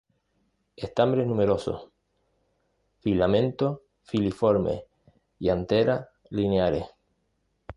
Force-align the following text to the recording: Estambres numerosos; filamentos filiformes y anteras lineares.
Estambres 0.77 1.27
numerosos; 1.27 1.89
filamentos 3.01 3.81
filiformes 4.01 4.81
y 5.37 5.49
anteras 5.49 6.07
lineares. 6.31 6.87